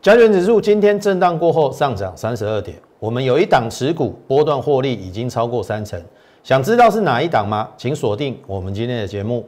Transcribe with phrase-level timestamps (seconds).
[0.00, 6.00] 加权指数今天震荡过后上涨三十二点，我们有一档持股波段获利已经超过三成，
[6.44, 7.68] 想知道是哪一档吗？
[7.76, 9.44] 请锁定我们今天的节目。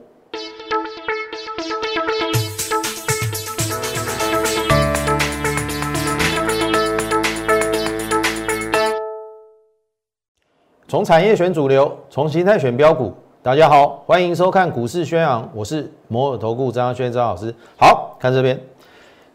[10.88, 13.14] 从产业选主流，从形态选标股。
[13.42, 17.54] 大家好，欢迎收看股市宣扬，我是摩尔投顾张轩张老师。
[17.78, 18.60] 好看这边，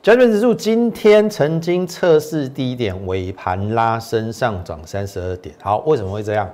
[0.06, 5.56] 加权指数今天曾经测试低点，尾盘拉升上涨三十二点。
[5.60, 6.48] 好，为什么会这样？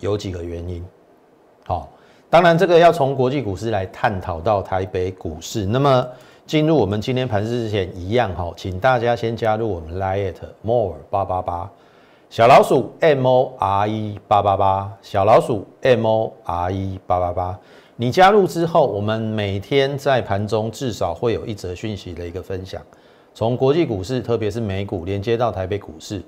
[0.00, 0.82] 有几个原因。
[1.66, 1.90] 好，
[2.30, 5.66] 当然这个要从国际股市来探讨到台北股市。
[5.66, 6.08] 那么
[6.46, 11.70] 进入我们今天盘市之前，一样哈，请大家先加入我们 Lite More 八八八。
[12.30, 17.58] 小老鼠 M O R E 八八八，小老鼠 M O R E 八八八，
[18.02, 22.82] 你加入之后，我们每天在盘中至少会有一则讯息的一个分享，
[23.32, 26.20] 从国际股市，特别是美股连接到台北股市，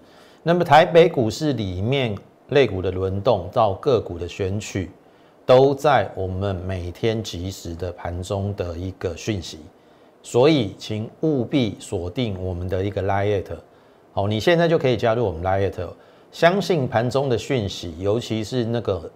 [0.44, 2.16] 那么台北股市里面
[2.50, 4.88] 类股的轮动到个股的选取，
[5.44, 9.58] 都在我们每天及时的盘中的一个讯息，
[10.22, 13.46] 所以请务必锁定我们的一个 Light。
[14.12, 15.88] 好，你现在就可以加入我们 Lite，
[16.30, 19.10] 相信盘中的讯息，尤其是那个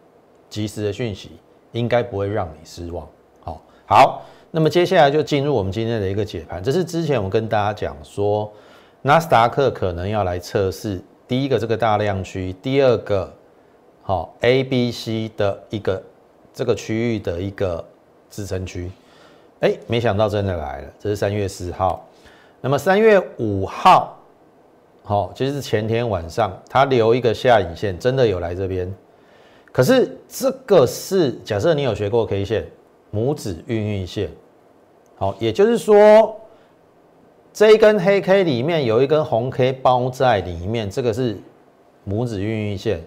[0.51, 1.31] 及时的讯息，
[1.79, 3.07] 应该不会让你失望。
[3.41, 6.63] 好，好，那么接下来就进入我们今天的一个解盘。
[6.63, 8.51] 这是之前我跟大家讲说，
[9.03, 13.33] 纳斯达克可能要来测试第一个这个大量区，第二个
[14.03, 16.03] 好 A、B、C 的一个
[16.53, 17.85] 这个区域的一个
[18.29, 18.91] 支撑区。
[19.61, 22.05] 哎，没想到真的来了，这是三月四号。
[22.61, 24.17] 那么三月五号。
[25.05, 28.93] 好，其实是前天晚上，它留一个下影线，真的有来这边。
[29.79, 32.67] 可是这个是假设你有学过 K 线，
[33.15, 34.29] 拇指孕育线。
[35.15, 36.37] 好，也就是说，
[37.53, 41.39] 这一根黑 K 里面有一根红 K 包在里面，这个是
[42.09, 43.01] 拇指孕育线，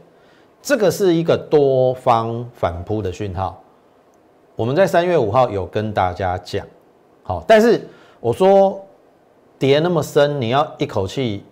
[0.62, 3.62] 这个是一个多方反扑的讯号。
[4.56, 6.66] 我们在三月五号有跟大家讲，
[7.22, 7.86] 好，但是
[8.22, 8.82] 我说
[9.60, 11.44] 跌那么深，你要一口气。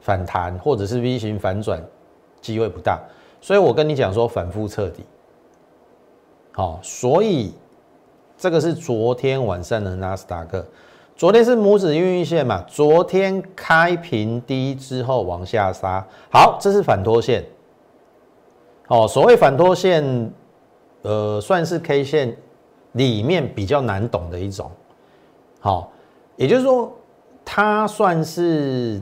[0.00, 1.82] 反弹或者是 V 型反转
[2.42, 3.02] 机会不大，
[3.40, 5.04] 所以我跟你讲说反复彻底。
[6.52, 7.54] 好，所以
[8.36, 10.66] 这个是昨天晚上的纳斯达克，
[11.16, 17.44] 昨天是拇指孕育线嘛，昨天开平低之后往下杀，好，这是反拖线。
[18.88, 20.32] 哦，所谓反拖线，
[21.02, 22.36] 呃，算是 K 线
[22.92, 24.70] 里面比较难懂的一种。
[25.60, 25.92] 好，
[26.36, 26.92] 也就是说，
[27.44, 29.00] 它算是。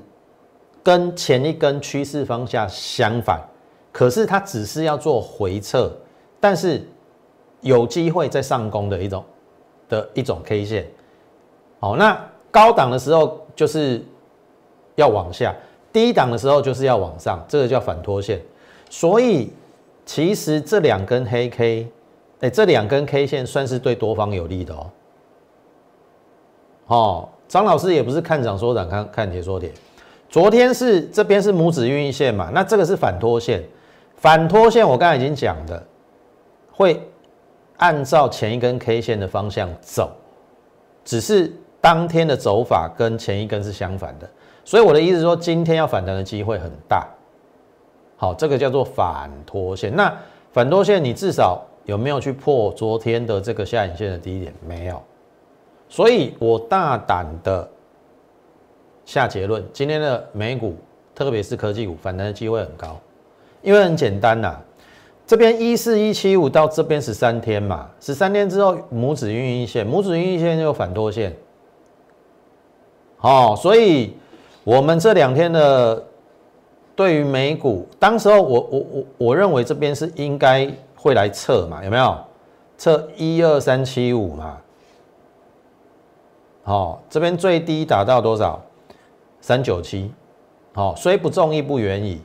[0.83, 3.41] 跟前一根趋势方向相反，
[3.97, 5.91] 可是它只是要做回撤，
[6.39, 6.87] 但是
[7.63, 9.25] 有机会在上攻的一种
[9.89, 10.87] 的一种 K 线。
[11.81, 14.05] 好，那高档的时候就是
[14.97, 15.57] 要往下，
[15.95, 18.39] 低档的时候就是要往上，这个叫反拖线。
[18.91, 19.51] 所以
[20.05, 21.91] 其实这两根黑 K，
[22.41, 24.91] 哎，这两根 K 线算是对多方有利的哦。
[26.89, 29.73] 哦，张老师也不是看涨说涨，看看跌说跌。
[30.29, 32.51] 昨天是这边是拇指运线嘛？
[32.53, 33.65] 那这个是反拖线，
[34.17, 35.83] 反拖线我刚才已经讲的，
[36.73, 37.01] 会
[37.77, 40.11] 按照前一根 K 线的方向走，
[41.05, 44.29] 只是当天的走法跟前一根是相反的，
[44.65, 47.07] 所以我的意思说，今天要反弹的机会很大。
[48.17, 49.95] 好，这个叫做反拖线。
[49.95, 50.13] 那
[50.53, 54.53] 反拖线你至少有没有去破昨天的这个下影线的低点？
[54.67, 55.03] 没有，
[55.89, 57.69] 所以我大胆的。
[59.05, 60.75] 下结论，今天的美股，
[61.15, 62.99] 特别是科技股，反弹的机会很高，
[63.63, 64.57] 因为很简单呐，
[65.27, 71.35] 这边一四一七五到这边十三天嘛，十三天之后拇指运一线，拇指运一线就反多线，
[73.17, 74.17] 好，所以
[74.63, 76.05] 我们这两天的
[76.95, 82.17] 对于美股，当时候我我我我认为这边是应该会来测嘛，有没有
[82.79, 84.59] 测一二三七五嘛？
[86.63, 88.63] 好，这边最低达到多少？
[89.41, 90.11] 三九七，
[90.73, 92.21] 好，虽不中亦不远矣。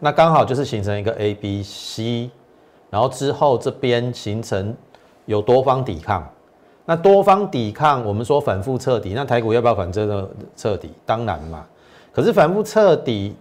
[0.00, 2.30] 那刚好就是形成一个 A、B、C，
[2.88, 4.74] 然后之后这边形成
[5.26, 6.28] 有多方抵抗。
[6.86, 10.90] 那多方抵抗，我们说反复彻底，那台股要不要反这个彻底？
[11.06, 11.64] 当然嘛。
[12.12, 13.36] 可是反复彻底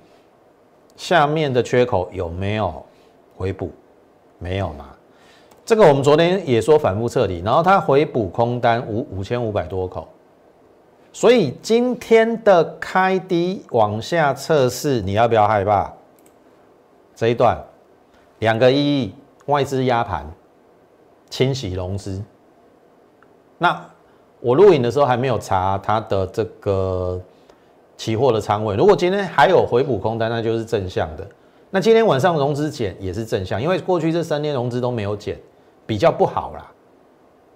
[0.95, 2.85] 下面的缺口有没有
[3.35, 3.71] 回补？
[4.37, 4.89] 没有嘛。
[5.65, 10.07] 这个我们昨天也说反复彻底，然后它回补空单五五千五百多口。
[11.11, 15.91] 所以今天的开低往下测试，你要不要害怕？
[17.19, 17.61] 这一段
[18.39, 19.13] 两个意义：
[19.47, 20.25] 外资压盘，
[21.29, 22.23] 清洗融资。
[23.57, 23.85] 那
[24.39, 27.19] 我录影的时候还没有查它的这个
[27.97, 28.73] 期货的仓位。
[28.77, 31.27] 如果今天还有回补空单，那就是正向的。
[31.69, 35.37] 那今天晚上融资减也是正向，因为过去这三天融资都没有减，
[35.85, 36.71] 比较不好啦。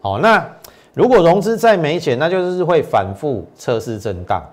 [0.02, 0.46] 好，那
[0.94, 4.44] 如果融资再没减，那就是会反复测试震荡。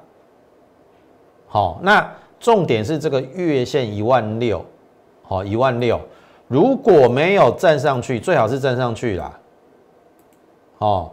[1.48, 2.08] 好，那
[2.38, 4.64] 重点是这个月线一万六，
[5.30, 6.00] 好一万六，
[6.48, 9.38] 如果没有站上去，最好是站上去啦。
[10.78, 11.12] 哦，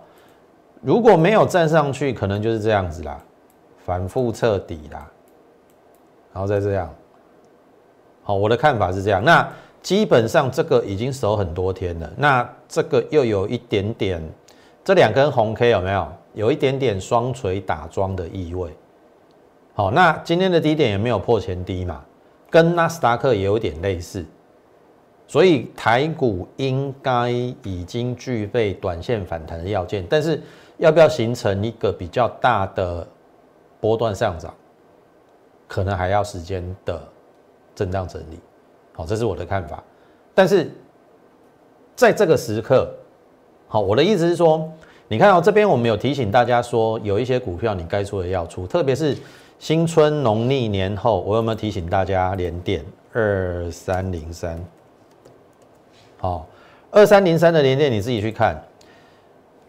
[0.81, 3.23] 如果没有站上去，可能就是这样子啦，
[3.85, 5.07] 反复彻底啦，
[6.33, 6.91] 然后再这样。
[8.23, 9.23] 好，我的看法是这样。
[9.23, 9.47] 那
[9.83, 14.19] 基本上这个已经守很多天了，那这个又有一点点，
[14.83, 16.07] 这两根红 K 有没有？
[16.33, 18.75] 有一点点双锤打桩的意味。
[19.75, 22.03] 好，那今天的低点也没有破前低嘛，
[22.49, 24.25] 跟纳斯达克也有点类似，
[25.27, 30.41] 所以台股应该已经具备短线反弹的要件，但是
[30.77, 33.05] 要不要形成一个比较大的
[33.81, 34.53] 波段上涨，
[35.67, 37.01] 可能还要时间的
[37.75, 38.39] 震荡整理。
[38.93, 39.83] 好，这是我的看法。
[40.33, 40.71] 但是
[41.95, 42.89] 在这个时刻，
[43.67, 44.71] 好，我的意思是说，
[45.09, 49.17] 你看到这边我们有提醒大家说，有一些股票你该出的要出，特别是。
[49.59, 54.63] 新春农历年后，我有没有提醒大家连电二三零三？
[56.17, 56.47] 好，
[56.91, 58.63] 二三零三的连电你自己去看。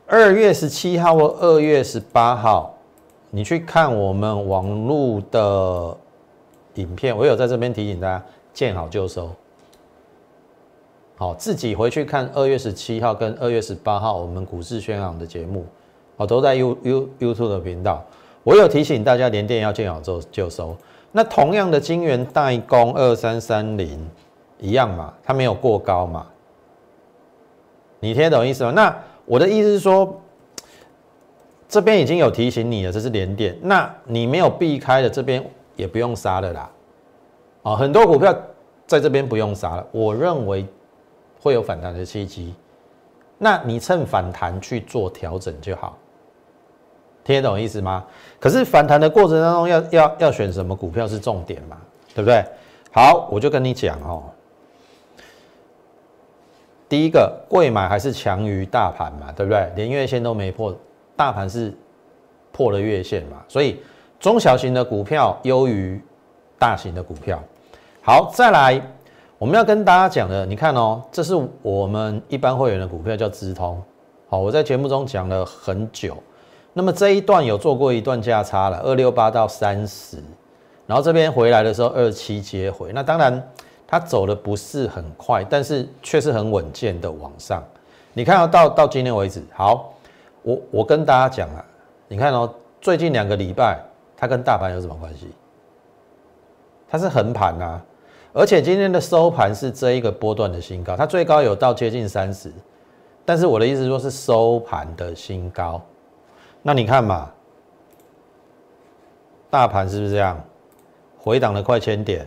[0.07, 2.75] 二月十七号或二月十八号，
[3.31, 5.97] 你去看我们网络的
[6.75, 9.31] 影片，我有在这边提醒大家，见好就收。
[11.17, 15.65] 好，自己回去看二月十七号跟二月十八号我们股市宣扬的节目，
[16.17, 18.05] 我都在 You You YouTube 的频道。
[18.49, 20.75] 我有提醒大家，连电要建好之后就收。
[21.13, 24.11] 那同样的金元代工二三三零
[24.59, 26.27] 一样嘛，它没有过高嘛？
[28.01, 28.71] 你听懂意思吗？
[28.75, 28.97] 那
[29.27, 30.19] 我的意思是说，
[31.69, 33.55] 这边已经有提醒你了，这是连电。
[33.61, 35.45] 那你没有避开的这边
[35.77, 36.71] 也不用杀了啦。
[37.65, 38.35] 啊，很多股票
[38.87, 40.67] 在这边不用杀了，我认为
[41.39, 42.55] 会有反弹的契机。
[43.37, 45.99] 那你趁反弹去做调整就好。
[47.29, 48.03] 听得懂意思吗？
[48.41, 51.77] 可是反弹的过程当中，要要要选什么股票是重点嘛？
[52.15, 52.43] 对不对？
[52.91, 54.23] 好，我就跟你讲哦。
[56.89, 59.31] 第一个，贵买还是强于大盘嘛？
[59.37, 59.71] 对不对？
[59.77, 60.75] 连月线都没破，
[61.17, 61.71] 大盘是
[62.51, 63.45] 破了月线嘛？
[63.47, 63.79] 所以
[64.19, 66.01] 中小型的股票优于
[66.59, 67.39] 大型的股票。
[68.01, 68.81] 好，再来，
[69.37, 73.79] 我们要跟大家讲的，你看哦，这是我们一般会员的股票叫资通。
[74.31, 76.17] 好，我在节目中讲了很久。
[76.79, 80.19] 那么这一段有做过一段价差了，二六八到三十，
[80.87, 83.43] 然后这边回来的时候二七接回，那当然
[83.85, 87.65] 它走的不是很快，但是却是很稳健的往上。
[88.13, 89.93] 你看到到到今天为止，好，
[90.43, 91.65] 我我跟大家讲啊，
[92.07, 92.49] 你看哦，
[92.81, 93.81] 最近两个礼拜
[94.17, 95.27] 它跟大盘有什么关系？
[96.89, 97.83] 它是横盘啊，
[98.33, 102.53] 而且今天的收盘是这一个波段的新高，它最高有到接近三十，
[103.25, 105.83] 但是我的意思说是收盘的新高。
[106.63, 107.31] 那你看嘛，
[109.49, 110.39] 大盘是不是这样
[111.17, 112.27] 回档了快千点，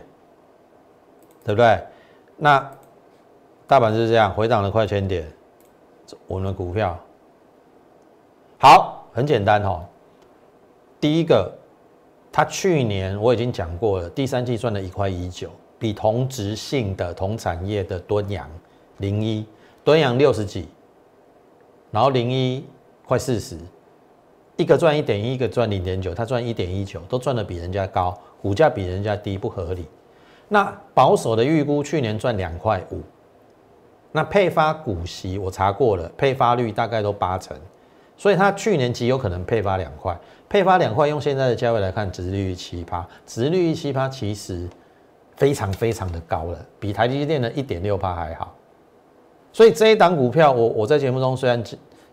[1.44, 1.80] 对不对？
[2.36, 2.70] 那
[3.66, 5.30] 大盘是这样回档了快千点，
[6.26, 6.98] 我们的股票
[8.58, 9.86] 好，很简单哈。
[10.98, 11.52] 第一个，
[12.32, 18.48] 它去年我已经讲过了，第三季赚了一块一九，比同质性的同产业的敦阳
[18.96, 19.46] 零一，
[19.84, 20.68] 敦阳六十几，
[21.90, 22.64] 然后零一
[23.06, 23.58] 快四十。
[24.62, 29.84] 一个赚一点一，一个赚零点九，他赚一点一九，都赚的比人家高，股价比人家低，不合理。
[30.48, 33.00] 那保守的预估，去年赚两块五，
[34.12, 37.56] 那配发股息我查过了，配发率大概都八成，
[38.16, 40.16] 所以他去年极有可能配发两块，
[40.48, 44.68] 配发两块，用现在的价位来看，殖利率七趴，殖率七趴其实
[45.36, 48.54] 非常非常的高了，比台积电的一点六趴还好。
[49.52, 51.60] 所以这一档股票，我我在节目中虽然。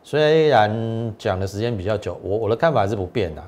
[0.04, 3.44] 虽然讲的时间比较久，我我的看法是不变的。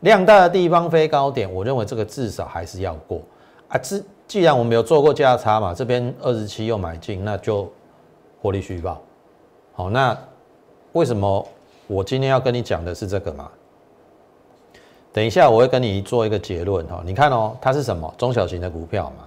[0.00, 3.20] 量大的地方飞高点，我认为这个至少还是要过
[3.68, 3.78] 啊。
[3.78, 7.72] 既既然我们有做过价差嘛，这边二十七又买进，那就
[8.40, 9.00] 获利续报。
[9.72, 10.16] 好，那
[10.92, 11.48] 为什么
[11.86, 13.50] 我今天要跟你讲的是这个嘛？
[15.12, 17.02] 等一下我会跟你做一个结论哈。
[17.04, 19.24] 你看哦，它是什么中小型的股票嘛，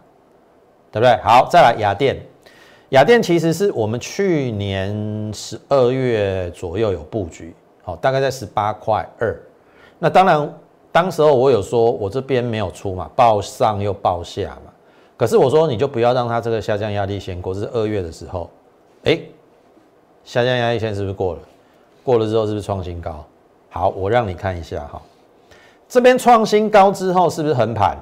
[0.91, 1.17] 对不对？
[1.23, 2.17] 好，再来雅电。
[2.91, 7.53] 雅电其实是我们去年十二月左右有布局，
[7.83, 9.37] 好，大概在十八块二。
[9.99, 10.53] 那当然，
[10.89, 14.71] 当时候我有说，我这边没有出嘛，报上又报下嘛。
[15.17, 18.49] 可是我说，你就不要让它这个下降压力线过，这是二月的时候，
[19.03, 19.19] 哎，
[20.23, 21.39] 下降压力线是不是过了？
[22.05, 23.25] 过了之后是不是创新高？
[23.69, 25.01] 好，我让你看一下哈，
[25.89, 27.97] 这边创新高之后是不是横盘？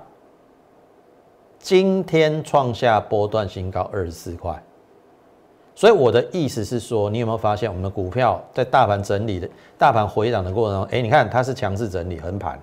[1.57, 4.61] 今天创下波段新高二十四块。
[5.75, 12.57] 所以我的意思是说，你有没有发现我们的股票在大盘整理的大盘回涨的过程中，哎，你看它是强势整理横盘。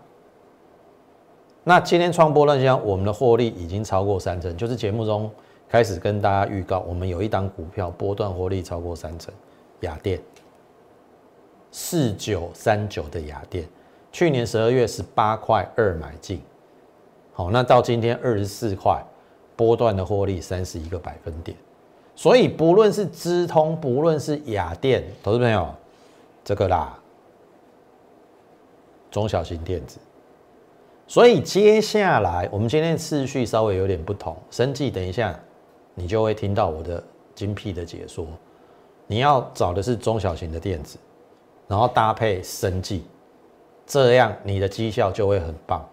[1.63, 5.31] 那今天创波段新高，我们的获利已经超过三成，就是节目中
[5.69, 9.33] 开始跟大家预告，我们有一档股票波段获利超过三成，
[9.81, 10.19] 雅电
[11.71, 13.69] 四九三九的雅电，
[14.11, 16.41] 去年十二月十八块二买进，
[17.35, 19.05] 好，那到今天二十四块，
[19.55, 21.55] 波段的获利三十一个百分点。
[22.23, 25.69] 所以不论是资通，不论是雅电，投资朋友，
[26.45, 26.97] 这个啦，
[29.11, 29.99] 中小型电子。
[31.09, 35.37] 所以接下来我们今天次序稍微有点不同，生计等一下
[35.97, 37.03] 你就会听到我的
[37.35, 38.25] 精辟的解说。
[39.09, 40.97] 你要找的是中小型的电子，
[41.67, 43.05] 然后搭配生计，
[43.85, 45.85] 这样你的绩效就会很棒。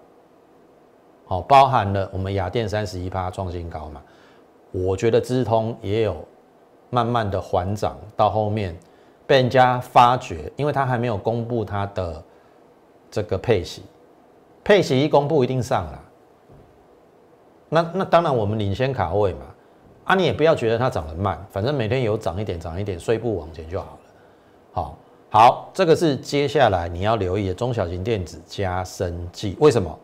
[1.25, 3.99] 好，包含了我们雅电三十一趴创新高嘛。
[4.71, 6.15] 我觉得资通也有
[6.89, 8.77] 慢慢的缓涨，到后面
[9.25, 12.23] 被人家发觉，因为他还没有公布他的
[13.09, 13.83] 这个配息，
[14.63, 16.03] 配息一公布一定上了。
[17.69, 19.41] 那那当然我们领先卡位嘛，
[20.05, 23.99] 啊你也不要觉得它涨得慢，反正每天有涨一点涨一点，碎步往前就好了。
[24.71, 24.97] 好，
[25.29, 29.99] 好，这个是接下来你要留意的中小型电子加生技，为什么？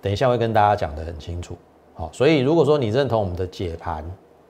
[0.00, 1.56] 等一下会跟大家讲得很清楚。
[1.98, 4.04] 好，所以如果说你认同我们的解盘，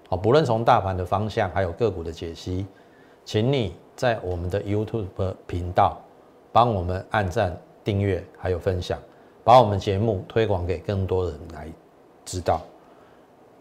[0.09, 2.67] 好，不论从大盘的方向，还有个股的解析，
[3.25, 5.07] 请你在我们的 YouTube
[5.47, 5.97] 频道
[6.51, 8.99] 帮我们按赞、订阅，还有分享，
[9.45, 11.69] 把我们节目推广给更多人来
[12.25, 12.61] 知道。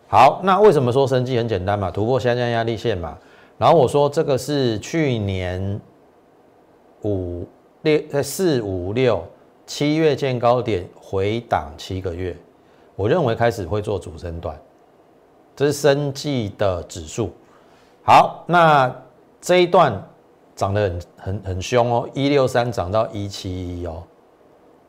[0.08, 1.92] 好，那为什么说生计很简单嘛？
[1.92, 3.16] 突破下降压力线嘛。
[3.60, 5.80] 然后我说这个是去年
[7.04, 7.48] 五
[7.84, 9.24] 六在四五六
[9.68, 12.36] 七月见高点回档七个月。
[12.96, 14.58] 我认为开始会做主升段，
[15.56, 17.32] 这是生计的指数。
[18.04, 18.94] 好，那
[19.42, 20.02] 这一段
[20.56, 24.04] 涨得很很很凶哦，一六三涨到一七一哦，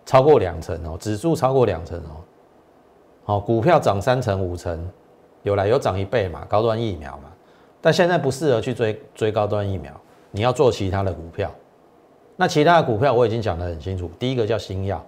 [0.04, 2.22] 超过两成哦，指数超过两成哦。
[3.24, 4.88] 好，股票涨三成五成，
[5.42, 7.32] 有来有涨一倍嘛，高端疫苗嘛。
[7.80, 9.92] 但现在不适合去追追高端疫苗，
[10.30, 11.50] 你要做其他的股票。
[12.36, 15.04] 那其他的股票我已经讲得很清楚，第一个叫新药。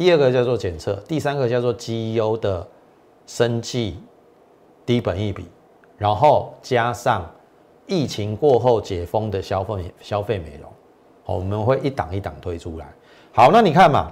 [0.00, 2.66] 第二个叫做检测，第三个叫做 GEO 的
[3.26, 3.98] 生计
[4.86, 5.46] 低本益比，
[5.98, 7.30] 然后加上
[7.86, 10.72] 疫情过后解封的消费消费美容，
[11.22, 12.88] 好，我们会一档一档推出来。
[13.30, 14.10] 好，那你看嘛，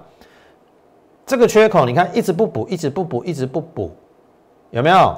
[1.25, 3.91] 这个缺口，你看一直不补，一直不补，一直不补，
[4.69, 5.17] 有没有？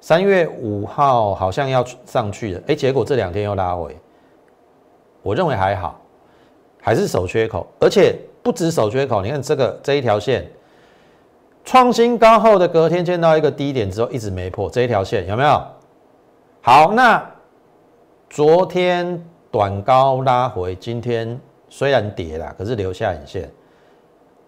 [0.00, 3.96] 三月五号好像要上去了，哎，结果这两天又拉回，
[5.22, 6.00] 我认为还好，
[6.82, 8.18] 还是守缺口，而且。
[8.42, 10.50] 不止守缺口，你看这个这一条线
[11.64, 15.62] 创新高后的隔天见到一个低点之后，一直没破这一条线，有没有？
[16.62, 17.24] 好，那
[18.30, 23.50] 昨天短高拉回，今天虽然跌了，可是留下影线，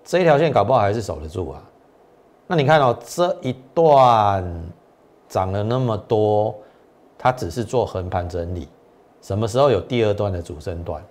[0.04, 1.62] 这一条线搞不好还是守得住啊。
[2.47, 4.44] 那你看哦，这一段
[5.28, 6.54] 涨了那么多，
[7.16, 8.68] 它只是做横盘整理，
[9.23, 11.02] 什么时候有第二段的主升段，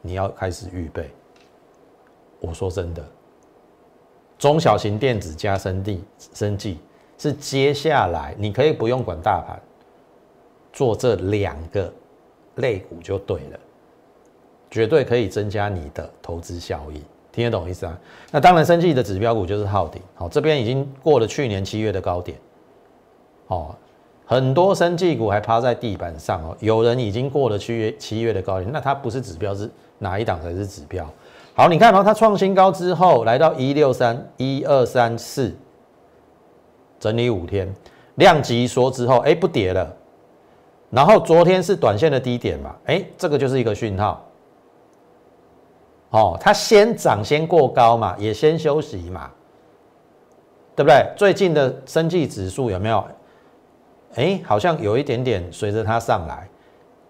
[0.00, 1.10] 你要开始预备。
[2.46, 3.04] 我说真的，
[4.38, 6.78] 中小型电子加生地生技
[7.18, 9.60] 是接下来你可以不用管大盘，
[10.72, 11.92] 做这两个
[12.56, 13.58] 类股就对了，
[14.70, 17.98] 绝对可以增加你的投资效益，听得懂意思啊？
[18.30, 22.38] 那当然，生技的指标股就是浩鼎，好，这边已经过了去年七月的高点，
[23.48, 23.74] 哦，
[24.26, 31.08] 很多生技股还趴在地板上哦，有人已经过了七月七月的高点，那它不是指标，是哪一档才是指标？
[31.58, 35.56] 好，你看到它创新高之后，来到一六三一二三四，
[37.00, 37.74] 整理五天，
[38.16, 39.90] 量级缩之后，哎，不跌了。
[40.90, 44.22] 然后昨天是短线的低点嘛，哎，这个就是一个讯号。
[46.10, 49.30] 哦，它先涨先过高嘛，也先休息嘛，
[50.74, 51.10] 对不对？
[51.16, 53.02] 最近的升绩指数有没有？
[54.16, 56.46] 哎，好像有一点点随着它上来。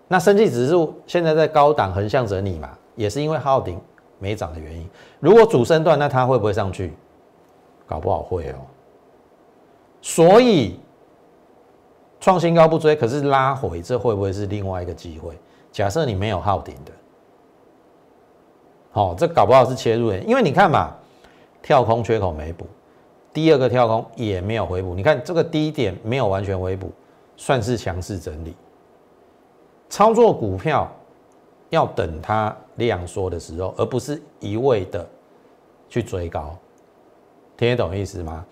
[0.07, 3.81] 那升绩指数现在在高档横向整理嘛，也是因为耗顶。
[4.19, 4.89] 没涨的原因，
[5.21, 6.93] 如果主升段，那它会不会上去？
[7.87, 8.57] 搞不好会哦。
[10.01, 10.79] 所以
[12.21, 15.39] 创新高不追，可是拉回，这会不会是另外一个机会？
[15.71, 16.93] 假设你没有耗顶的，
[18.91, 20.95] 好，这搞不好是切入点，因为你看嘛，
[21.61, 22.67] 跳空缺口没补，
[23.33, 26.91] 第二个跳空也没有回补，你看这个低点没有完全回补，
[27.37, 28.57] 算是强势整理。
[29.89, 30.91] 操作股票
[31.71, 35.07] 要等它量缩的时候，而不是一味的
[35.89, 36.57] 去追高。
[37.57, 38.45] 听得懂意思吗？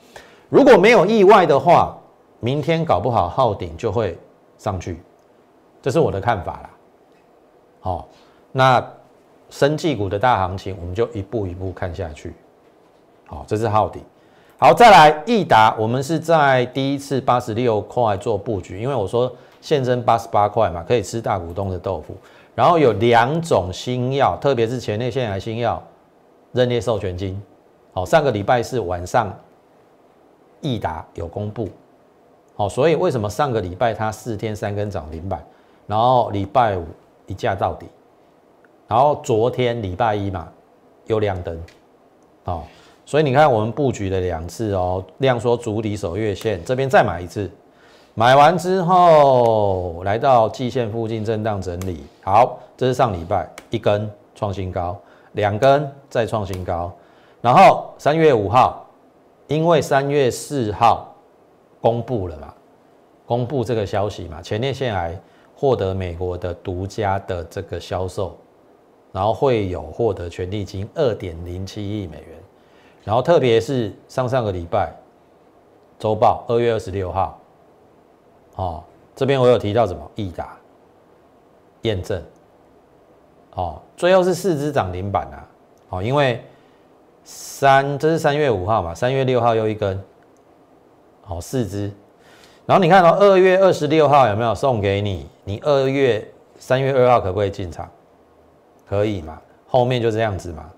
[0.48, 1.96] 如果没有意外的话，
[2.40, 4.18] 明天搞不好号顶就会
[4.58, 5.00] 上去，
[5.82, 6.70] 这是我的看法啦。
[7.80, 8.08] 好，
[8.52, 8.84] 那
[9.50, 12.34] 生技股的大行情，我们就一步一步看下去。
[13.26, 14.02] 好，这是号顶。
[14.58, 19.30] 好，再来益达，我们是在第一次八十六块做布局，因为我说
[19.60, 22.16] 现增八十八块嘛，可以吃大股东的豆腐。
[22.54, 25.82] 然后有两种新药，特别是前列腺癌新药，
[26.52, 27.40] 认列授权金。
[27.92, 29.32] 好，上个礼拜四晚上，
[30.60, 31.68] 益达有公布。
[32.56, 35.44] 好，所以为什么上个礼拜它四天三根涨停板，
[35.86, 36.84] 然后礼拜五
[37.26, 37.86] 一价到底，
[38.86, 40.48] 然后昨天礼拜一嘛
[41.06, 41.60] 又亮灯。
[42.44, 42.66] 好。
[43.06, 47.50] 所以你看，我们布局了两次哦，量缩主底守月线，这边再买一次，
[48.16, 52.04] 买完之后来到季线附近震荡整理。
[52.22, 54.96] 好，这是上礼拜一根创新高，
[55.32, 56.92] 两根再创新高，
[57.40, 58.86] 然后三月五号，
[59.48, 61.12] 因为三月四号
[61.80, 62.54] 公布了嘛，
[63.26, 65.20] 公布这个消息嘛，前列腺癌
[65.56, 68.36] 获得美国的独家的这个销售，
[69.10, 72.38] 然后会有获得权利金二点零七亿美元。
[73.02, 74.92] 然后特别是上上个礼拜
[75.98, 77.38] 周报二月二十六号，
[78.56, 78.82] 哦，
[79.14, 80.10] 这边我有提到什么？
[80.14, 80.56] 易达
[81.82, 82.22] 验证，
[83.54, 85.48] 哦，最后是四只涨停板啊，
[85.90, 86.44] 哦，因为
[87.24, 90.02] 三这是三月五号嘛，三月六号又一根，
[91.22, 91.90] 好四只，
[92.64, 95.28] 然后你看到二月二十六号有没有送给你？
[95.44, 96.26] 你二月
[96.58, 97.90] 三月二号可不可以进场？
[98.88, 99.40] 可以嘛？
[99.66, 100.70] 后面就这样子嘛，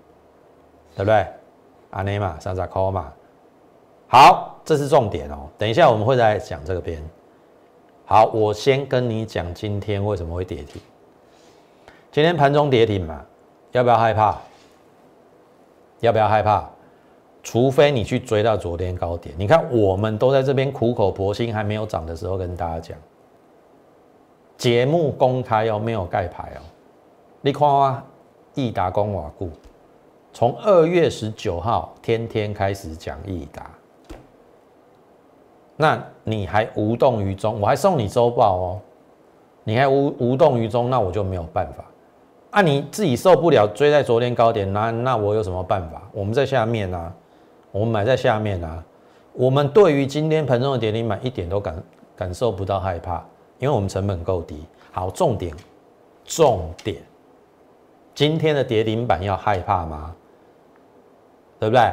[0.95, 1.27] 对不对？
[1.91, 3.13] 阿内玛、三扎科嘛，
[4.07, 5.47] 好，这是重点哦。
[5.57, 7.01] 等一下我们会再讲这个边。
[8.09, 10.81] 好，我先跟你讲今天为什么会跌停。
[12.09, 13.21] 今天盘中跌停嘛，
[13.73, 14.37] 要不要害怕？
[15.99, 16.69] 要不要害怕？
[17.43, 19.35] 除非你去追到昨天高点。
[19.37, 22.97] 你看，我们都在这边苦口婆心，还没有涨的时候跟大家讲，
[24.57, 26.63] 节目公开哦，没有盖牌哦。
[27.41, 28.05] 你看啊，
[28.53, 29.51] 易达公瓦固。
[30.31, 33.69] 从二月十九号天天开始讲易达，
[35.77, 38.81] 那你还无动于衷，我还送你周报哦，
[39.63, 41.85] 你还无无动于衷，那我就没有办法。
[42.49, 46.01] 啊，你自己受不了追在昨天高点，那那我有什么办法？
[46.11, 47.13] 我们在下面啊，
[47.71, 48.83] 我们买在下面啊，
[49.33, 51.83] 我们对于今天盘中的跌停板一点都感
[52.15, 53.23] 感受不到害怕，
[53.59, 54.65] 因为我们成本够低。
[54.91, 55.55] 好，重点，
[56.25, 56.99] 重点，
[58.15, 60.15] 今天的跌停板要害怕吗？
[61.59, 61.91] 对不对？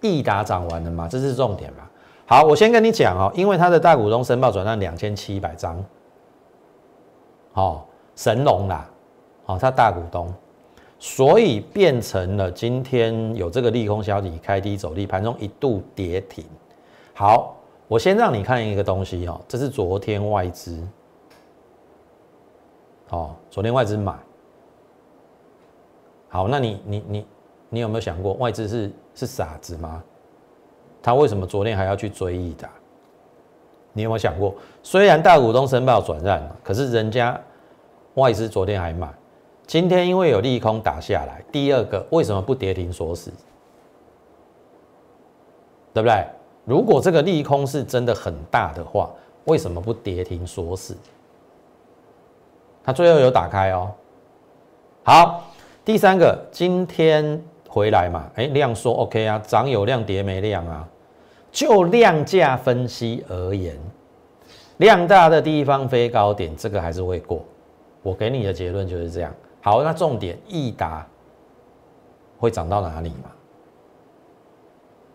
[0.00, 1.87] 易达涨完了吗，这是重点嘛。
[2.30, 5.82] 好，我先跟你讲哦，因为它的大股东申报转让两千七百张，
[7.54, 7.82] 哦，
[8.14, 8.86] 神龙啦，
[9.46, 10.30] 哦，它大股东，
[10.98, 16.44] 所以变成了今天有这个利空消息，开低走低，盘中一度跌停。
[17.14, 17.56] 好，
[17.88, 20.86] 我先让你看一个东西哦，这是昨天外资，
[23.08, 24.12] 哦，昨天外资买。
[26.28, 27.26] 好，那你你你。
[27.70, 30.02] 你有没有想过外资是是傻子吗？
[31.02, 32.68] 他为什么昨天还要去追易达？
[33.92, 37.40] 你有没有想过，虽然大股东申报转让了，可是人家
[38.14, 39.08] 外资昨天还买，
[39.66, 43.32] 今天因为有利空打下来，第二个为什么不跌停锁死？
[45.94, 46.26] 对不对？
[46.64, 49.10] 如果这个利空是真的很大的话，
[49.44, 50.96] 为什么不跌停锁死？
[52.84, 53.90] 它最后有打开哦。
[55.02, 55.44] 好，
[55.84, 57.42] 第三个今天。
[57.68, 58.28] 回来嘛？
[58.34, 60.88] 哎，量缩 OK 啊，涨有量，跌没量啊。
[61.52, 63.76] 就量价分析而言，
[64.78, 67.44] 量大的地方飞高点，这个还是会过。
[68.02, 69.34] 我给你的结论就是这样。
[69.60, 71.06] 好，那重点，易达
[72.38, 73.30] 会涨到哪里嘛？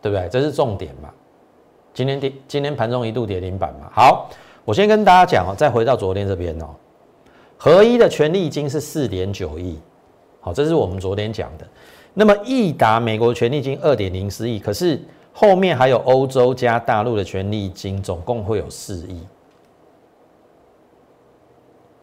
[0.01, 0.27] 对不对？
[0.29, 1.09] 这是重点嘛？
[1.93, 3.89] 今天跌，今天盘中一度跌停板嘛。
[3.93, 4.29] 好，
[4.65, 6.69] 我先跟大家讲哦，再回到昨天这边哦，
[7.57, 9.79] 合一的权利金是四点九亿。
[10.41, 11.67] 好，这是我们昨天讲的。
[12.13, 15.02] 那么易达美国权利金二点零四亿，可是
[15.34, 19.19] 后面还有欧洲加大陆的权利金，总共会有四亿。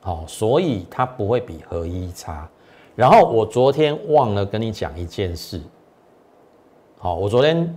[0.01, 2.49] 好，所以它不会比合一差。
[2.97, 5.61] 然后我昨天忘了跟你讲一件事。
[6.99, 7.73] 好，我昨天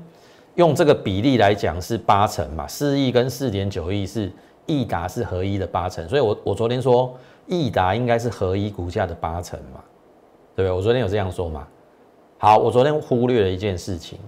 [0.55, 4.31] 用这个比例来讲是八成嘛，四亿跟四点九亿是
[4.65, 7.13] 易达是合一的八成，所以我我昨天说
[7.45, 9.79] 易达应该是合一股价的八成嘛，
[10.55, 10.71] 对不对？
[10.71, 11.67] 我昨天有这样说嘛？
[12.43, 14.19] 好，我昨天忽略了一件事情，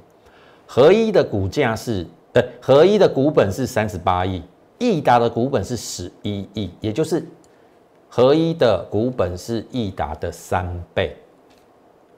[0.65, 4.41] 合一的股价是，呃，合一的股本是三十八亿，
[4.79, 7.27] 易达的股本是十一亿，也就是
[8.07, 11.13] 合一的股本是益达的三倍。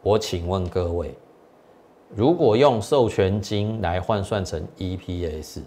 [0.03, 1.17] 我请问各位，
[2.15, 5.62] 如果用授权金来换算成 EPS，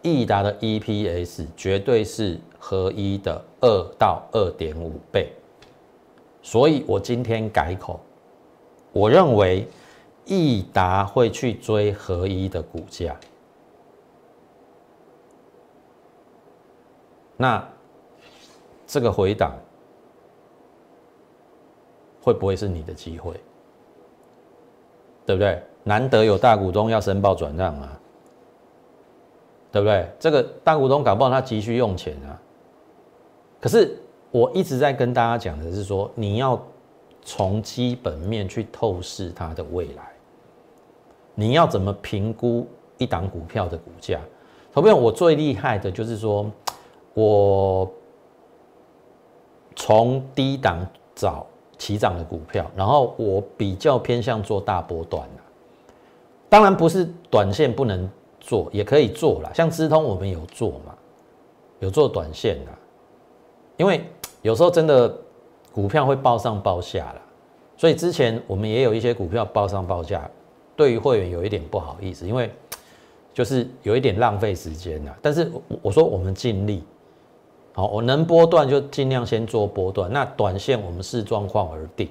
[0.00, 5.32] 益达的 EPS 绝对是合一的二到二点五倍。
[6.40, 7.98] 所以我今天改口，
[8.92, 9.66] 我认为
[10.24, 13.16] 益达会去追合一的股价。
[17.36, 17.66] 那
[18.86, 19.54] 这个回档
[22.20, 23.32] 会不会是你的机会？
[25.24, 25.62] 对不对？
[25.84, 28.00] 难得有大股东要申报转让啊，
[29.70, 30.10] 对不对？
[30.18, 32.40] 这个大股东搞不好他急需用钱啊。
[33.60, 33.96] 可是
[34.30, 36.60] 我一直在跟大家讲的是说，你要
[37.28, 40.10] 从基本面去透视它的未来。
[41.34, 44.18] 你要怎么评估一档股票的股价？
[44.72, 46.50] 投票我最厉害的就是说。
[47.14, 47.90] 我
[49.74, 50.86] 从低档
[51.16, 51.44] 找
[51.76, 55.42] 起涨的股票，然后我比较偏向做大波段的。
[56.48, 59.52] 当然不是短线不能做，也可以做了。
[59.52, 60.94] 像资通我们有做嘛，
[61.80, 62.70] 有做短线的。
[63.78, 64.04] 因为
[64.42, 65.12] 有时候真的
[65.72, 67.22] 股票会报上报下了，
[67.76, 70.28] 所以之前我们也有一些股票报上报下，
[70.74, 72.50] 对于会员有一点不好意思，因为
[73.32, 75.16] 就是有一点浪费时间了。
[75.22, 75.50] 但是
[75.82, 76.82] 我说我们尽力。
[77.74, 82.08] 好，我能波段就尽量先做波段，那短线我们视状况而定。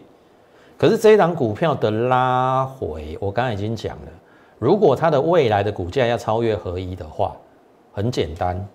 [0.78, 4.12] 可是这一档股票的拉回，我刚才已经讲了，
[4.60, 7.36] 如果它的未来的股价要超越合一的话，
[7.92, 8.66] 很简单，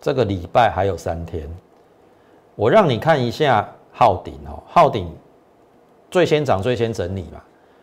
[0.00, 1.46] 这个礼拜还有三天，
[2.54, 5.14] 我让你看一下昊顶哦，昊顶
[6.10, 7.38] 最先涨最先整理嘛，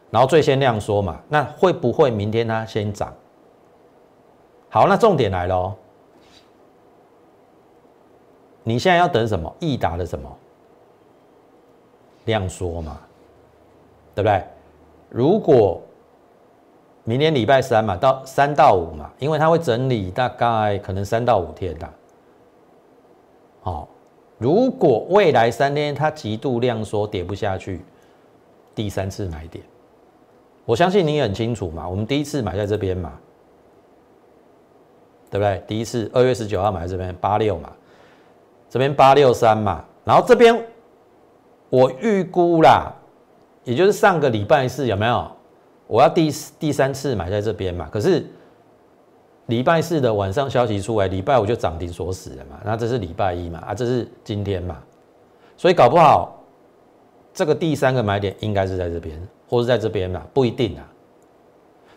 [0.10, 3.14] 然后最先量缩嘛，那会不会明天它先涨？
[4.68, 5.76] 好，那重点来了哦。
[8.64, 9.56] 你现在要等什么？
[9.60, 10.36] 易达的什么
[12.26, 13.00] 量缩嘛，
[14.16, 14.44] 对不对？
[15.10, 15.80] 如果
[17.04, 21.88] 明天礼拜三嘛，到三到五嘛，因为它会整理大概可能三到五天的。
[23.62, 23.88] 好，
[24.38, 27.82] 如果未来三天它极度量缩跌不下去，
[28.76, 29.64] 第三次买点，
[30.66, 31.88] 我相信你也很清楚嘛。
[31.88, 33.14] 我们第一次买在这边嘛，
[35.30, 35.64] 对不对？
[35.68, 37.72] 第一次二月十九号买在这边八六嘛。
[38.70, 40.54] 这边八六三嘛，然后这边
[41.70, 42.94] 我预估啦，
[43.64, 45.32] 也就是上个礼拜四有没有？
[45.88, 48.28] 我要第第三次买在这边嘛，可是
[49.48, 54.82] 礼拜四的晚上消息出来，礼拜五就涨停锁死了嘛，那这是礼拜一嘛，啊，这是今天嘛，
[55.58, 56.42] 所以搞不好
[57.34, 60.88] 这个第三个买点应该是在这边，或是在这边嘛，不一定啊。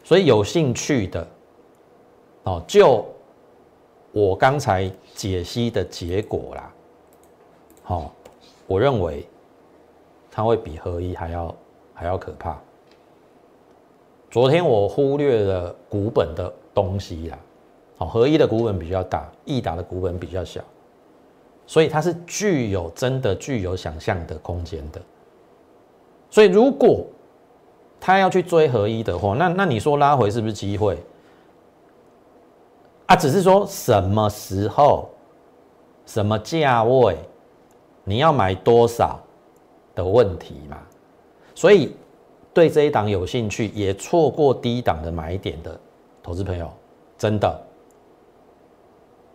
[0.02, 1.26] 所以有兴趣的
[2.44, 3.04] 哦，就。
[4.12, 6.72] 我刚才解析的结果啦，
[7.84, 8.12] 好，
[8.66, 9.24] 我认为
[10.32, 11.54] 它会比合一还要
[11.94, 12.60] 还要可怕。
[14.28, 17.38] 昨天我忽略了股本的东西啦，
[17.98, 20.60] 好，合一的股本比较大，易达的股本比较小，
[21.66, 25.00] 所以它是具有真的具有想象的空间的。
[26.30, 27.04] 所以如果
[27.98, 30.96] 他要去追合一的话，那那你说拉回是不是机会？
[33.06, 35.10] 啊，只是说什么时候、
[36.06, 37.16] 什么价位，
[38.04, 39.20] 你要买多少
[39.94, 40.78] 的问题嘛。
[41.54, 41.94] 所以
[42.54, 45.78] 对这一档有兴趣，也错过低档的买点的
[46.22, 46.70] 投资朋友，
[47.18, 47.60] 真的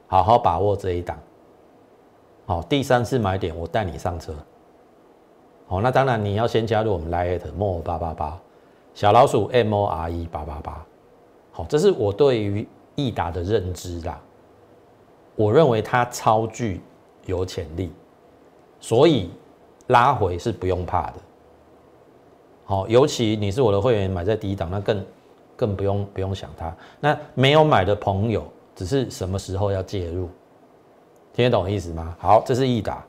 [0.07, 1.17] 好好把握这一档。
[2.45, 4.33] 好，第三次买点，我带你上车。
[5.67, 8.39] 好，那当然你要先加入我们 Lite More 八八八
[8.93, 10.85] 小老鼠 M O R E 八八八。
[11.51, 12.67] 好，这是我对于。
[12.97, 14.17] 易达的认知啦，
[15.35, 16.79] 我认为它超具
[17.25, 17.91] 有潜力，
[18.79, 19.29] 所以
[19.87, 21.15] 拉回是不用怕的。
[22.63, 25.05] 好，尤其你是我的会员，买在第一档，那更
[25.55, 26.75] 更不用不用想它。
[26.99, 28.43] 那没有买的朋友，
[28.75, 30.29] 只是什么时候要介入，
[31.33, 32.15] 听得懂意思吗？
[32.19, 33.03] 好，这是易达。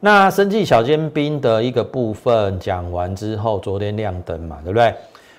[0.00, 4.94] 那生技小尖兵的一个部分讲完之后，昨天亮灯嘛，对不对？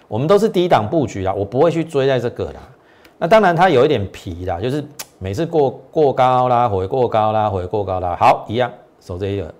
[0.07, 2.61] 我们都是低档布局啦，我不会去追在这个啦。
[3.17, 4.83] 那当然，它有一点皮啦，就是
[5.19, 9.53] 每次过过高啦回，过高啦回，过高啦好一样守这一个。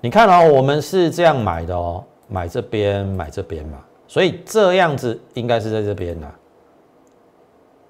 [0.00, 6.34] 你看哦，我们是这样买的哦，买这边，买这边嘛，所以这样子应该是在这边啦。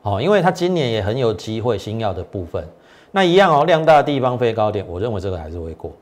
[0.03, 2.67] 好，因为它今年也很有机会新药的部分，
[3.11, 5.93] 那一样哦，量大地方飞高点，我认为这个还是会过。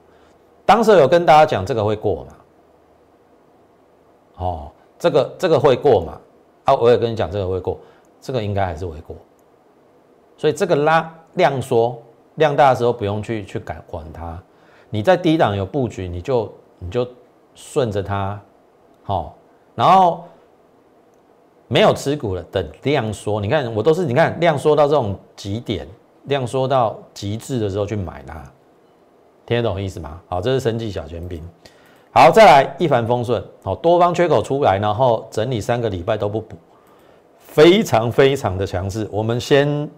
[0.67, 2.37] 当时有跟大家讲这个会过嘛？
[4.37, 6.21] 哦，这个这个会过嘛？
[6.65, 7.79] 啊，我也跟你讲这个会过。
[8.21, 9.15] 这个应该还是会过，
[10.39, 12.03] 所以这个拉量缩
[12.37, 14.43] 量大的时候不用去去改管它，
[14.89, 17.07] 你在低档有布局，你就你就
[17.55, 18.41] 顺着它，
[19.03, 19.37] 好，
[19.75, 20.25] 然后
[21.69, 23.41] 没有持股了，等量缩。
[23.41, 25.87] 你看我都是你看量缩到这种极点，
[26.25, 28.35] 量缩到极致的时候去买它，
[29.47, 30.21] 听得懂意思吗？
[30.29, 31.43] 好，这是生计小尖兵。
[32.13, 33.43] 好，再来一帆风顺。
[33.65, 36.57] 好，多方缺口出来，然后整理三个礼拜都不补，
[37.39, 39.09] 非常非常的强势。
[39.11, 39.91] 我们先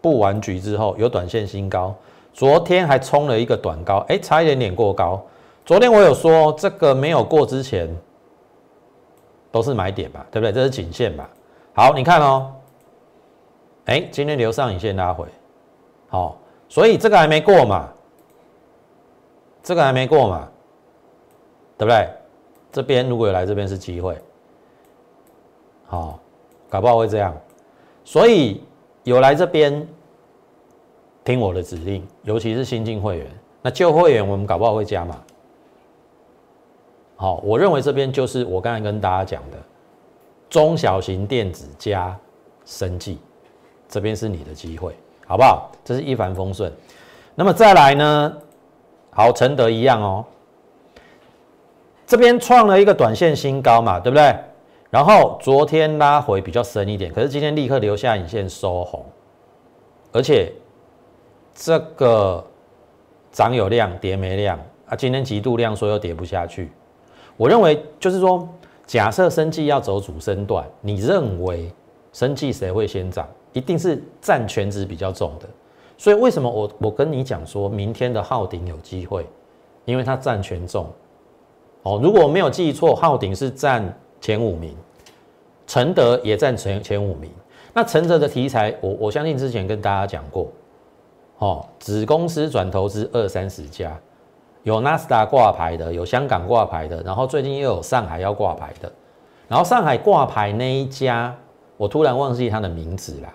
[0.00, 1.94] 布完局之后，有短线新高。
[2.32, 5.20] 昨天还冲了一个短高，哎，差一点点过高。
[5.66, 7.86] 昨天我有说，这个没有过之前
[9.50, 10.52] 都是买点吧，对不对？
[10.52, 11.28] 这是颈线吧？
[11.74, 12.52] 好，你看哦，
[13.86, 15.26] 哎，今天留上影线拉回，
[16.08, 17.88] 好，所以这个还没过嘛，
[19.62, 20.48] 这个还没过嘛，
[21.78, 22.08] 对不对？
[22.72, 24.16] 这边如果有来这边是机会，
[25.86, 26.18] 好，
[26.68, 27.34] 搞不好会这样，
[28.04, 28.62] 所以
[29.04, 29.86] 有来这边。
[31.22, 33.26] 听我的指令，尤其是新进会员，
[33.60, 35.22] 那旧会员我们搞不好会加码。
[37.20, 39.58] 好，我认为这边就是我刚才跟大家讲的
[40.48, 42.18] 中小型电子加
[42.64, 43.18] 生技，
[43.86, 45.70] 这边是你的机会，好不好？
[45.84, 46.72] 这是一帆风顺。
[47.34, 48.34] 那么再来呢？
[49.10, 50.24] 好，承德一样哦，
[52.06, 54.34] 这边创了一个短线新高嘛，对不对？
[54.88, 59.04] 然后昨天拉回比较深一点，可是今天立刻留下影线收红，
[60.10, 60.50] 而且。
[61.52, 62.42] 这个
[63.30, 64.96] 涨有量，跌没量啊！
[64.96, 66.70] 今天极度量，说又跌不下去。
[67.40, 68.46] 我认为就是说，
[68.86, 71.72] 假设生计要走主升段，你认为
[72.12, 73.26] 生计谁会先涨？
[73.54, 75.48] 一定是占全值比较重的。
[75.96, 79.26] 所以为什么我我跟你讲说，明天的昊鼎有机会，
[79.86, 80.86] 因为它占权重。
[81.82, 84.76] 哦，如果我没有记错，昊鼎是占前五名，
[85.66, 87.30] 承德也占前前五名。
[87.72, 90.46] 那承德的题材，我我相信之前跟大家讲过。
[91.38, 93.98] 哦，子公司转投资二三十家，
[94.62, 98.92] 有纳斯达挂牌的，有香港挂牌的，然后最近又有上海要挂牌的，
[99.48, 101.34] 然后上海挂牌那一家，
[101.76, 103.28] 我突然忘记它的名字了。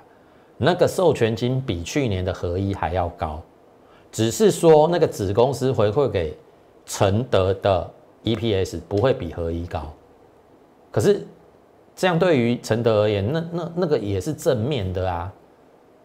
[0.58, 3.42] 那个授权金比去年的合一还要高，
[4.12, 6.38] 只是说那个子公司回馈给
[6.86, 7.92] 承德的
[8.24, 9.92] EPS 不会比合一高，
[10.92, 11.28] 可是
[11.96, 15.32] 这样对于承德而言，那那那个也是正面的啊。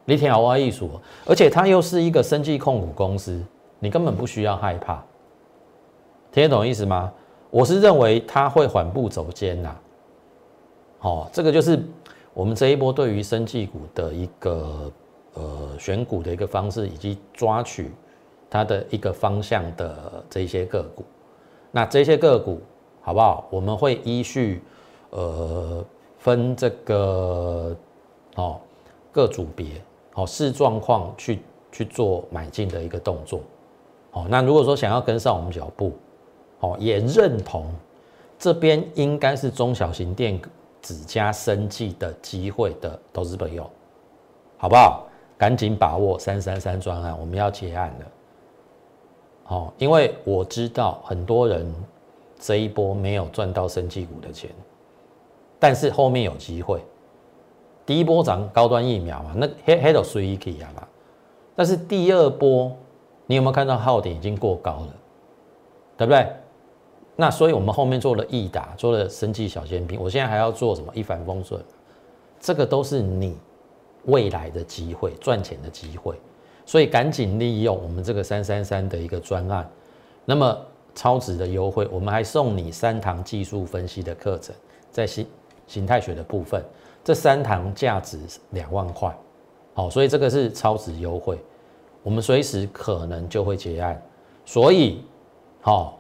[0.05, 0.91] 你听好艺术，
[1.27, 3.41] 而且它又是一个生技控股公司，
[3.79, 5.01] 你根本不需要害怕。
[6.33, 7.13] 听得懂意思吗？
[7.51, 9.77] 我是认为它会缓步走坚呐。
[10.99, 11.83] 好，这个就是
[12.33, 14.93] 我们这一波对于生技股的一个
[15.35, 17.91] 呃选股的一个方式，以及抓取
[18.49, 21.05] 它的一个方向的这些个股。
[21.73, 22.61] 那这些个股
[23.01, 23.49] 好不好？
[23.51, 24.63] 我们会依序
[25.11, 25.85] 呃
[26.19, 27.77] 分这个
[28.37, 28.61] 哦
[29.11, 29.67] 各组别。
[30.13, 31.41] 好，视状况去
[31.73, 33.41] 去做买进的一个动作。
[34.11, 35.93] 好，那如果说想要跟上我们脚步，
[36.61, 37.67] 哦，也认同
[38.39, 40.41] 这边应该是中小型电
[40.81, 43.69] 子加生计的机会的投资朋友，
[44.57, 45.07] 好不好？
[45.37, 48.07] 赶紧把握三三三专案，我们要结案了。
[49.49, 51.75] 哦，因为我知道很多人
[52.39, 54.51] 这一波没有赚到生技股的钱，
[55.59, 56.83] 但是后面有机会。
[57.87, 60.87] 第一波涨高端疫苗嘛，那黑黑都随意可以啊嘛。
[61.57, 62.71] 但是第二波，
[63.27, 64.95] 你有没有看到号点已经过高了，
[65.97, 66.33] 对不对？
[67.21, 71.63] 那所以我们后面做了易达，做了生技小尖兵，我现在还要做什么一帆风顺，
[72.41, 73.37] 这个都是你
[74.07, 76.19] 未来的机会，赚钱的机会。
[76.65, 79.71] 所以赶紧利用我们这个三三三的一个专案，
[80.25, 80.59] 那么
[80.95, 84.57] 超值的优惠，我们还送你三堂技术分析的课程，
[84.91, 85.27] 在形
[85.67, 86.65] 形态学的部分。
[87.05, 88.19] 这三堂价值
[88.53, 89.15] 两万块，
[89.75, 91.39] 好，所以这个是超值优惠，
[92.03, 94.03] 我们随时可能就会结案，
[94.47, 95.05] 所以，
[95.61, 96.00] 好，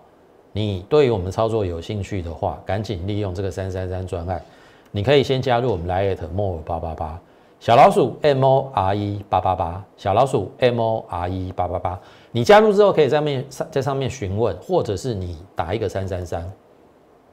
[0.52, 4.42] 你对于我们操作有兴趣的话，赶紧利用这个三三三专案，
[4.90, 7.20] 你可以先加入我们来 at more 八八八
[7.58, 16.52] 小老鼠 m o r e 八八八小老鼠 m o r e 八八八，你加入之后可以在面上在上面询问，或者是你打一个三三三，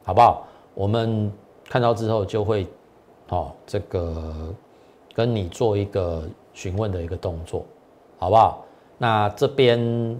[0.03, 0.45] 好不好？
[0.73, 1.32] 我们
[1.69, 2.65] 看到之后就会。
[3.30, 4.56] 好，这个
[5.13, 7.65] 跟你做一个询问的一个动作，
[8.17, 8.63] 好不好？
[8.97, 10.17] 那这边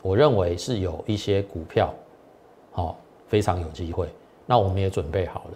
[0.00, 1.92] 我认为是有一些股票，
[2.72, 2.96] 好，
[3.28, 4.08] 非常有机会。
[4.44, 5.50] 那我们也准备好了，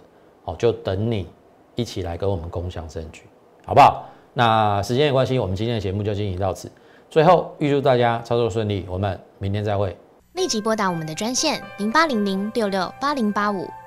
[0.45, 1.27] 好，就等你
[1.75, 3.23] 一起来跟我们共享证据，
[3.65, 4.05] 好不好？
[4.33, 6.71] 那时间也关系，我们今天的节目就进行到此。
[7.09, 9.95] 最后，预祝大家操作顺利，我们明天再会。
[10.33, 13.67] 立即拨打我们的专线零八零零六六八零八五。